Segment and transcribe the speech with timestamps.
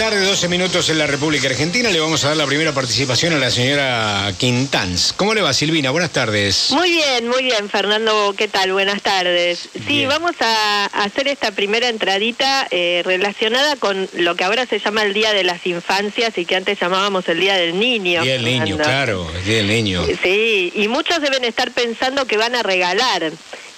[0.00, 1.90] tarde, 12 minutos en la República Argentina.
[1.90, 5.12] Le vamos a dar la primera participación a la señora Quintanz.
[5.12, 5.90] ¿Cómo le va, Silvina?
[5.90, 6.70] Buenas tardes.
[6.70, 8.34] Muy bien, muy bien, Fernando.
[8.34, 8.72] ¿Qué tal?
[8.72, 9.68] Buenas tardes.
[9.86, 15.02] Sí, vamos a hacer esta primera entradita eh, relacionada con lo que ahora se llama
[15.02, 18.22] el Día de las Infancias y que antes llamábamos el Día del Niño.
[18.22, 20.06] Día del Niño, claro, el Día del Niño.
[20.22, 23.32] Sí, y muchos deben estar pensando que van a regalar.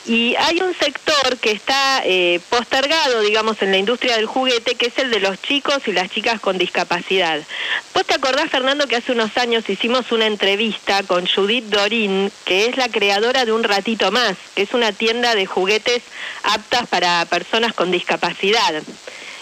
[0.05, 4.87] Y hay un sector que está eh, postergado, digamos, en la industria del juguete, que
[4.87, 7.41] es el de los chicos y las chicas con discapacidad.
[7.95, 12.67] ¿Vos te acordás, Fernando, que hace unos años hicimos una entrevista con Judith Dorín, que
[12.67, 16.03] es la creadora de Un Ratito Más, que es una tienda de juguetes
[16.43, 18.83] aptas para personas con discapacidad?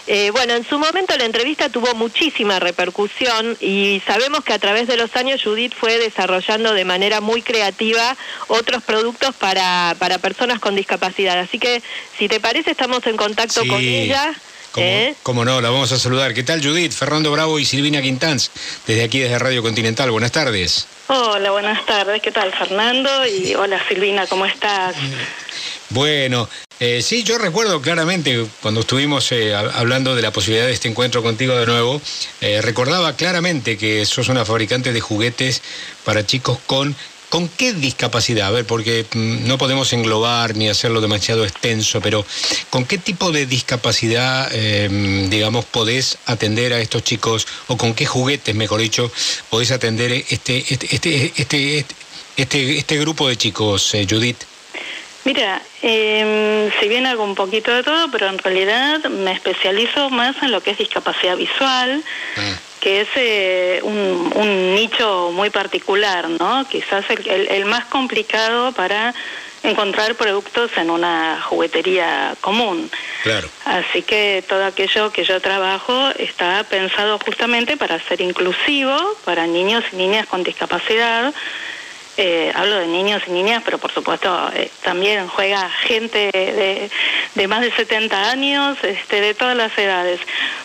[0.07, 4.87] Eh, bueno, en su momento la entrevista tuvo muchísima repercusión y sabemos que a través
[4.87, 10.59] de los años Judith fue desarrollando de manera muy creativa otros productos para, para personas
[10.59, 11.39] con discapacidad.
[11.39, 11.81] Así que,
[12.17, 14.33] si te parece, estamos en contacto con ella.
[14.77, 15.15] ¿eh?
[15.23, 15.61] ¿Cómo, no?
[15.61, 16.33] La vamos a saludar.
[16.33, 16.93] ¿Qué tal, Judith?
[16.93, 18.49] Fernando Bravo y Silvina Quintanz,
[18.87, 20.11] desde aquí, desde Radio Continental.
[20.11, 20.87] Buenas tardes.
[21.13, 22.21] Hola, buenas tardes.
[22.21, 23.09] ¿Qué tal, Fernando?
[23.27, 24.95] Y hola, Silvina, ¿cómo estás?
[25.89, 26.47] Bueno,
[26.79, 31.21] eh, sí, yo recuerdo claramente cuando estuvimos eh, hablando de la posibilidad de este encuentro
[31.21, 32.01] contigo de nuevo,
[32.39, 35.61] eh, recordaba claramente que sos una fabricante de juguetes
[36.05, 36.95] para chicos con
[37.31, 38.47] ¿Con qué discapacidad?
[38.47, 42.25] A ver, porque mm, no podemos englobar ni hacerlo demasiado extenso, pero
[42.69, 48.05] ¿con qué tipo de discapacidad, em, digamos, podés atender a estos chicos o con qué
[48.05, 49.09] juguetes, mejor dicho,
[49.49, 51.85] podés atender este, este, este, este,
[52.35, 54.43] este, este grupo de chicos, Judith?
[55.23, 60.35] Mira, eh, si bien hago un poquito de todo, pero en realidad me especializo más
[60.43, 62.03] en lo que es discapacidad visual,
[62.35, 62.57] ah.
[62.81, 66.67] Que es eh, un, nicho muy particular, ¿no?
[66.67, 69.13] Quizás el, más complicado para
[69.63, 72.89] encontrar productos en una juguetería común.
[73.21, 73.47] Claro.
[73.65, 79.83] Así que todo aquello que yo trabajo está pensado justamente para ser inclusivo para niños
[79.93, 81.31] y niñas con discapacidad
[82.17, 86.89] eh, hablo de niños y niñas, pero por supuesto eh, también juega gente
[87.35, 90.19] de, más de 70 años, este, de todas las edades.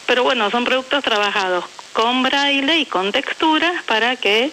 [0.06, 1.64] Pero bueno, son productos trabajados
[1.96, 4.50] con braille y con texturas para que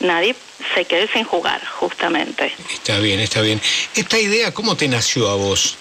[0.00, 0.34] nadie
[0.74, 2.50] se quede sin jugar, justamente.
[2.72, 3.60] Está bien, está bien.
[3.94, 5.76] ¿Esta idea cómo te nació a vos?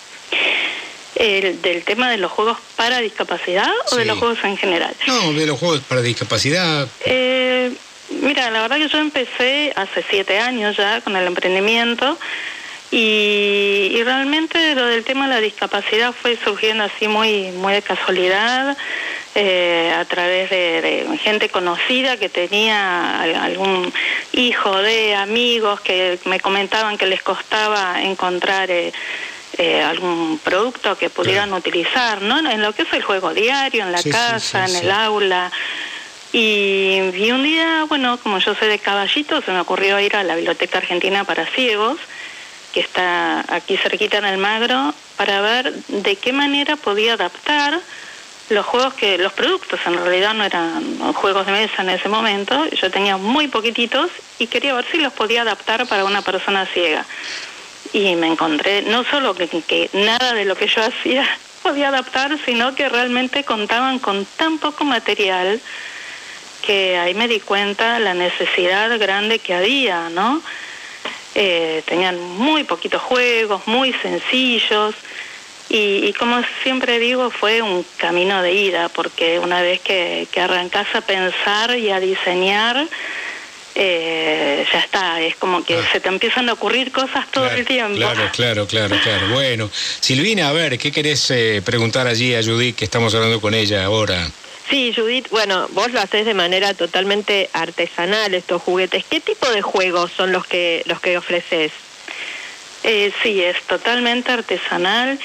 [1.15, 4.93] El, ¿Del tema de los juegos para discapacidad o de los juegos en general?
[5.07, 6.89] No, de los juegos para discapacidad.
[7.05, 7.71] Eh,
[8.09, 12.17] Mira, la verdad que yo empecé hace siete años ya con el emprendimiento
[12.89, 18.77] y, realmente lo del tema de la discapacidad fue surgiendo así muy, muy de casualidad.
[19.35, 23.93] Eh, a través de, gente conocida que tenía algún
[24.33, 28.91] hijo de amigos que me comentaban que les costaba encontrar eh,
[29.59, 32.39] eh, algún producto que pudieran utilizar, ¿no?
[32.49, 35.51] En lo que es el juego diario, en la casa, en el aula.
[36.33, 36.99] Y,
[37.31, 40.79] un día, bueno, como yo soy de Caballito, se me ocurrió ir a la Biblioteca
[40.79, 41.97] Argentina para Ciegos,
[42.73, 47.79] que está aquí cerquita en el Magro, para ver de qué manera podía adaptar
[48.49, 52.65] los juegos que, los productos en realidad no eran juegos de mesa en ese momento,
[52.69, 54.09] yo tenía muy poquititos
[54.39, 57.05] y quería ver si los podía adaptar para una persona ciega.
[57.93, 61.27] Y me encontré no solo que, nada de lo que yo hacía
[61.63, 65.59] podía adaptar, sino que realmente contaban con tan poco material
[66.61, 70.41] que ahí me di cuenta la necesidad grande que había, ¿no?
[71.35, 74.95] Eh, tenían muy poquitos juegos, muy sencillos,
[75.69, 80.87] y, como siempre digo, fue un camino de ida, porque una vez que, que arrancas
[80.95, 82.87] a pensar y a diseñar,
[83.79, 85.89] eh, ya está, es como que ah.
[85.91, 87.95] se te empiezan a ocurrir cosas todo el tiempo.
[87.97, 89.27] Claro, claro, claro, claro.
[89.29, 89.69] Bueno,
[89.99, 93.85] Silvina, a ver, ¿qué querés eh, preguntar allí a Judith, que estamos hablando con ella
[93.85, 94.27] ahora?
[94.69, 99.05] Sí, Judith, bueno, vos lo haces de manera totalmente artesanal estos juguetes.
[99.09, 101.71] ¿Qué tipo de juegos son los que los que ofreces?
[102.83, 105.19] Eh, sí, es totalmente artesanal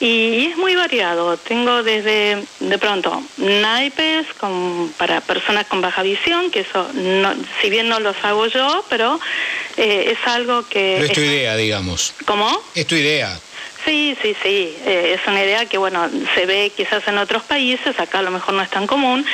[0.00, 1.36] y, es muy variado.
[1.36, 7.70] Tengo desde, de pronto, naipes con, para personas con baja visión, que eso, no, si
[7.70, 9.20] bien no los hago yo, pero
[9.76, 10.98] eh, es algo que...
[10.98, 12.14] es tu idea, digamos.
[12.24, 12.50] ¿Cómo?
[12.74, 13.38] Es tu idea.
[13.84, 14.76] Sí, sí, sí.
[14.86, 18.30] Eh, es una idea que, bueno, se ve quizás en otros países, acá a lo
[18.30, 19.26] mejor no es tan común,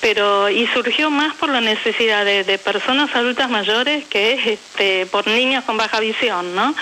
[0.00, 5.64] pero y surgió más por la necesidad de, personas adultas mayores que este, por niños
[5.64, 6.74] con baja visión, ¿no?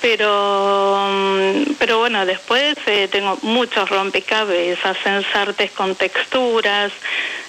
[0.00, 6.92] Pero, mm, pero bueno, después eh, tengo muchos rompecabezas, ensartes con texturas.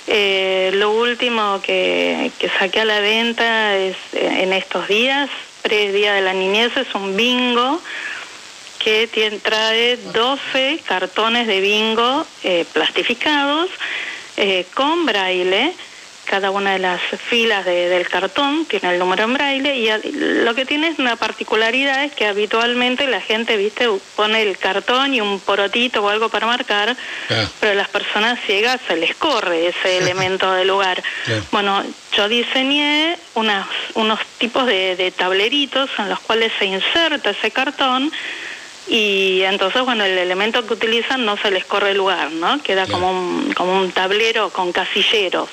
[0.07, 5.30] Eh, lo último que, que saqué a la venta es en estos días,
[5.62, 7.80] pre-día de la niñez, es un bingo
[8.83, 13.69] que trae 12 cartones de bingo eh, plastificados
[14.38, 15.74] eh, con braille
[16.31, 20.66] cada una de las filas del cartón tiene el número en braille y lo que
[20.66, 25.42] tiene es una particularidad es que habitualmente la gente, viste, pone el cartón y un
[25.42, 26.95] porotito o algo para marcar,
[27.60, 31.04] pero a las personas ciegas se les corre ese elemento del lugar.
[31.51, 31.83] Bueno,
[32.16, 38.10] yo diseñé unas, unos tipos de, tableritos en los cuales se inserta ese cartón
[38.88, 42.62] y entonces, bueno, el elemento que utilizan no se les corre el lugar, ¿no?
[42.63, 45.50] Queda como, un, como un tablero con casilleros.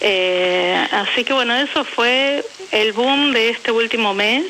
[0.00, 4.44] Eh, así que bueno, eso fue el boom de este último mes.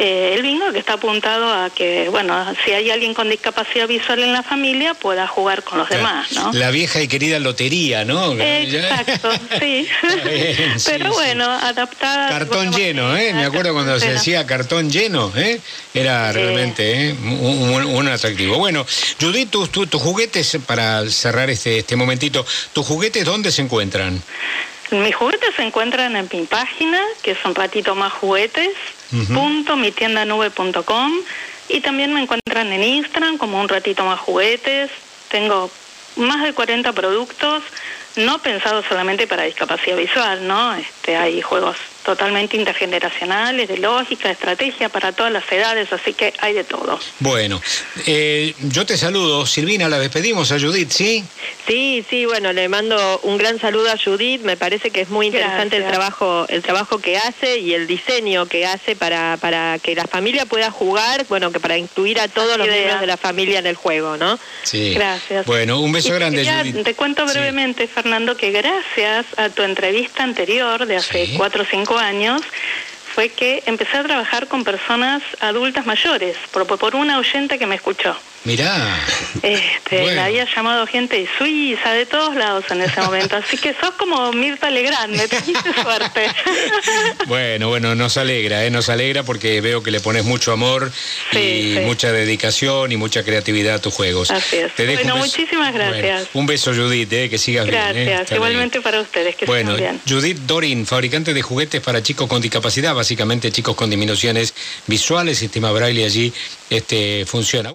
[0.00, 4.22] Eh, el bingo que está apuntado a que, bueno, si hay alguien con discapacidad visual
[4.22, 6.52] en la familia, pueda jugar con los demás, ¿no?
[6.52, 8.32] La vieja y querida lotería, ¿no?
[8.40, 9.28] Exacto,
[9.58, 9.88] sí.
[10.86, 12.28] Pero bueno, adaptada.
[12.28, 13.34] Cartón lleno, ¿eh?
[13.34, 15.60] Me acuerdo cuando se decía cartón lleno, ¿eh?
[15.92, 17.12] Era realmente ¿eh?
[17.12, 18.56] un, atractivo.
[18.56, 18.86] Bueno,
[19.20, 24.22] Judith, tus, tus juguetes, para cerrar este, este momentito, ¿tus juguetes dónde se encuentran?
[24.90, 28.70] Mis juguetes se encuentran en mi página, que es un ratito más juguetes,
[29.94, 31.12] tienda nube.com,
[31.68, 34.90] y también me encuentran en Instagram como un ratito más juguetes.
[35.30, 35.70] Tengo
[36.16, 37.62] más de 40 productos,
[38.16, 40.74] no pensados solamente para discapacidad visual, ¿no?
[40.74, 41.76] Este, hay juegos
[42.08, 46.98] totalmente intergeneracionales, de lógica, de estrategia para todas las edades, así que hay de todo.
[47.18, 47.60] Bueno,
[48.06, 49.44] eh, yo te saludo.
[49.44, 51.22] Silvina, la despedimos a Judith, ¿sí?
[51.66, 54.40] Sí, sí, bueno, le mando un gran saludo a Judith.
[54.40, 58.46] Me parece que es muy interesante el trabajo, el trabajo que hace y el diseño
[58.46, 62.56] que hace para, para que la familia pueda jugar, bueno, que para incluir a todos
[62.56, 64.38] los miembros de la familia en el juego, ¿no?
[64.62, 64.94] Sí.
[64.94, 65.44] Gracias.
[65.44, 66.84] Bueno, un beso grande, Judith.
[66.84, 71.97] Te cuento brevemente, Fernando, que gracias a tu entrevista anterior de hace cuatro o cinco
[71.98, 72.42] años
[73.14, 77.74] fue que empecé a trabajar con personas adultas mayores, por, por una oyente que me
[77.74, 78.16] escuchó.
[78.48, 78.98] Mirá.
[79.42, 83.36] Este, La había llamado gente de Suiza, de todos lados en ese momento.
[83.36, 85.28] Así que sos como Mirta Legrand, me
[85.82, 86.28] suerte.
[87.26, 88.70] bueno, bueno, nos alegra, ¿eh?
[88.70, 90.90] nos alegra porque veo que le pones mucho amor
[91.32, 94.30] y mucha dedicación y mucha creatividad a tus juegos.
[94.30, 94.72] Así es.
[94.78, 96.28] bueno, muchísimas gracias.
[96.32, 97.28] un beso, Judith, ¿eh?
[97.28, 97.82] que sigas bien.
[97.94, 98.04] ¿eh?
[98.06, 100.00] Gracias, igualmente para ustedes, que bueno, bien.
[100.08, 104.54] Judith Dorin, fabricante de juguetes para chicos con discapacidad, básicamente chicos con disminuciones
[104.86, 106.32] visuales, sistema braille allí
[106.70, 107.58] este, funciona.